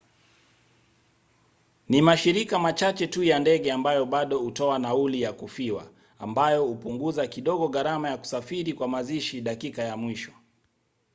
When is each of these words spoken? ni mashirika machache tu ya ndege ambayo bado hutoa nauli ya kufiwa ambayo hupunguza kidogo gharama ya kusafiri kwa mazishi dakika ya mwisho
ni 1.89 2.01
mashirika 2.01 2.59
machache 2.59 3.07
tu 3.07 3.23
ya 3.23 3.39
ndege 3.39 3.71
ambayo 3.71 4.05
bado 4.05 4.39
hutoa 4.39 4.79
nauli 4.79 5.21
ya 5.21 5.33
kufiwa 5.33 5.91
ambayo 6.19 6.65
hupunguza 6.65 7.27
kidogo 7.27 7.67
gharama 7.67 8.09
ya 8.09 8.17
kusafiri 8.17 8.73
kwa 8.73 8.87
mazishi 8.87 9.41
dakika 9.41 9.83
ya 9.83 9.97
mwisho 9.97 10.31